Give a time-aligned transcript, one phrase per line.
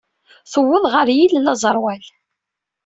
[0.51, 2.03] Tewweḍ ɣer yilel aẓerwal.